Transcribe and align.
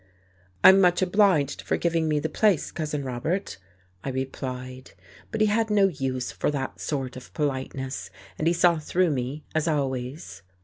"I'm 0.63 0.81
much 0.81 1.03
obliged 1.03 1.61
for 1.61 1.77
giving 1.77 2.07
me 2.07 2.17
the 2.17 2.27
place, 2.27 2.71
Cousin 2.71 3.03
Robert," 3.05 3.59
I 4.03 4.09
replied. 4.09 4.93
But 5.29 5.41
he 5.41 5.45
had 5.45 5.69
no 5.69 5.89
use 5.89 6.31
for 6.31 6.49
that 6.49 6.79
sort 6.81 7.15
of 7.15 7.31
politeness, 7.35 8.09
and 8.39 8.47
he 8.47 8.53
saw 8.55 8.79
through 8.79 9.11
me, 9.11 9.43
as 9.53 9.67
always. 9.67 10.41